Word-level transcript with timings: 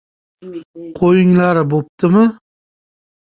—Qo‘yinglari 0.99 1.63
bo‘ptimi? 1.73 2.23